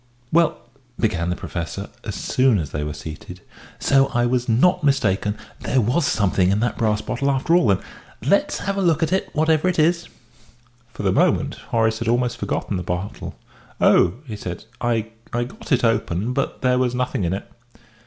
"Well," 0.31 0.57
began 0.99 1.29
the 1.29 1.35
Professor, 1.35 1.89
as 2.03 2.15
soon 2.15 2.57
as 2.57 2.71
they 2.71 2.83
were 2.83 2.91
seated, 2.95 3.41
"so 3.77 4.07
I 4.07 4.25
was 4.25 4.49
not 4.49 4.83
mistaken 4.83 5.37
there 5.59 5.79
was 5.79 6.07
something 6.07 6.49
in 6.49 6.59
the 6.59 6.73
brass 6.75 7.01
bottle 7.01 7.29
after 7.29 7.53
all, 7.53 7.67
then? 7.67 7.81
Let's 8.23 8.57
have 8.57 8.77
a 8.77 8.81
look 8.81 9.03
at 9.03 9.13
it, 9.13 9.29
whatever 9.35 9.67
it 9.67 9.77
is." 9.77 10.07
For 10.91 11.03
the 11.03 11.11
moment 11.11 11.57
Horace 11.69 11.99
had 11.99 12.07
almost 12.07 12.37
forgotten 12.37 12.77
the 12.77 12.81
bottle. 12.81 13.35
"Oh!" 13.79 14.15
he 14.25 14.35
said, 14.35 14.63
"I 14.81 15.11
I 15.33 15.43
got 15.43 15.71
it 15.71 15.83
open; 15.83 16.33
but 16.33 16.63
there 16.63 16.79
was 16.79 16.95
nothing 16.95 17.23
in 17.23 17.33
it." 17.33 17.47